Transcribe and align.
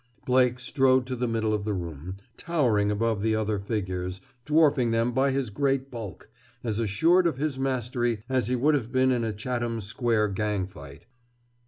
Blake 0.25 0.59
strode 0.59 1.05
to 1.05 1.15
the 1.15 1.27
middle 1.27 1.53
of 1.53 1.63
the 1.63 1.75
room, 1.75 2.17
towering 2.35 2.89
above 2.89 3.21
the 3.21 3.35
other 3.35 3.59
figures, 3.59 4.19
dwarfing 4.45 4.89
them 4.89 5.11
by 5.11 5.29
his 5.29 5.51
great 5.51 5.91
bulk, 5.91 6.27
as 6.63 6.79
assured 6.79 7.27
of 7.27 7.37
his 7.37 7.59
mastery 7.59 8.23
as 8.27 8.47
he 8.47 8.55
would 8.55 8.73
have 8.73 8.91
been 8.91 9.11
in 9.11 9.23
a 9.23 9.31
Chatham 9.31 9.79
Square 9.79 10.29
gang 10.29 10.65
fight. 10.65 11.05